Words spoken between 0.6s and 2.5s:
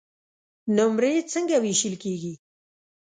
نمرې څنګه وېشل کیږي؟